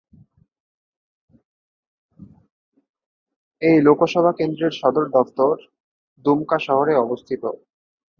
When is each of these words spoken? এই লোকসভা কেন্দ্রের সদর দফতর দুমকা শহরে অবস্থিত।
এই 3.61 3.77
লোকসভা 3.79 4.31
কেন্দ্রের 4.39 4.73
সদর 4.79 5.05
দফতর 5.15 5.55
দুমকা 6.25 6.57
শহরে 6.67 6.93
অবস্থিত। 6.97 7.43